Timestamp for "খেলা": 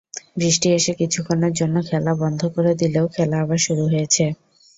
1.89-2.13, 3.15-3.37